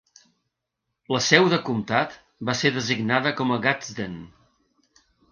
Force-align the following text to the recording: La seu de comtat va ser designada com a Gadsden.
La 1.15 1.19
seu 1.25 1.49
de 1.51 1.59
comtat 1.67 2.15
va 2.49 2.55
ser 2.61 2.71
designada 2.77 3.33
com 3.41 3.53
a 3.53 3.59
Gadsden. 3.67 4.15